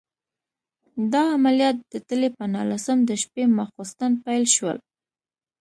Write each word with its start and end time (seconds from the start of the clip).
دا 1.13 1.23
عملیات 1.35 1.77
د 1.91 1.93
تلې 2.07 2.29
په 2.37 2.43
نولسم 2.53 2.97
د 3.05 3.11
شپې 3.21 3.43
ماخوستن 3.57 4.11
پیل 4.25 4.43
شول. 4.55 4.77